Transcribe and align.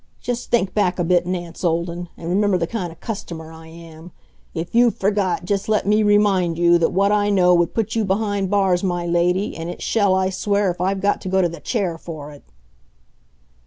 Just 0.19 0.49
think 0.49 0.73
back 0.73 0.97
a 0.97 1.03
bit, 1.03 1.27
Nance 1.27 1.63
Olden, 1.63 2.09
and 2.17 2.27
remember 2.27 2.57
the 2.57 2.65
kind 2.65 2.91
of 2.91 2.99
customer 2.99 3.51
I 3.51 3.67
am. 3.67 4.11
If 4.55 4.73
you've 4.73 4.97
forgot, 4.97 5.45
just 5.45 5.69
let 5.69 5.85
me 5.85 6.01
remind 6.01 6.57
you 6.57 6.79
that 6.79 6.89
what 6.91 7.11
I 7.11 7.29
know 7.29 7.53
would 7.53 7.75
put 7.75 7.93
you 7.95 8.03
behind 8.03 8.49
bars, 8.49 8.83
my 8.83 9.05
lady, 9.05 9.55
and 9.55 9.69
it 9.69 9.83
shall, 9.83 10.15
I 10.15 10.31
swear, 10.31 10.71
if 10.71 10.81
I've 10.81 11.01
got 11.01 11.21
to 11.21 11.29
go 11.29 11.39
to 11.39 11.47
the 11.47 11.59
Chair 11.59 11.99
for 11.99 12.31
it!" 12.31 12.41